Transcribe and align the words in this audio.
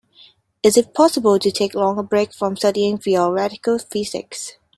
Is 0.63 0.77
it 0.77 0.95
possible 0.95 1.37
to 1.37 1.51
take 1.51 1.75
longer 1.75 2.01
break 2.01 2.33
from 2.33 2.57
studying 2.57 2.97
theoretical 2.97 3.77
physics? 3.77 4.53